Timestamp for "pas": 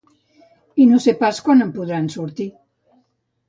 1.21-1.43